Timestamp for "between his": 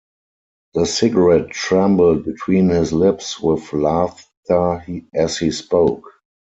2.25-2.91